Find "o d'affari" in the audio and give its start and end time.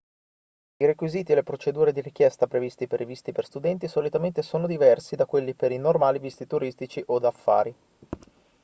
7.05-7.75